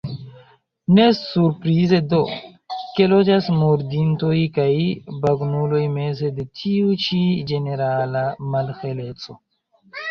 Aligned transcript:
Ne 0.99 1.03
surprize 1.17 1.99
do, 2.13 2.21
ke 2.95 3.07
loĝas 3.13 3.51
murdintoj 3.59 4.33
kaj 4.57 4.67
bagnuloj 5.27 5.83
meze 6.01 6.33
de 6.41 6.51
tiu 6.63 6.99
ĉi 7.07 7.23
ĝenerala 7.55 8.27
malheleco. 8.55 9.41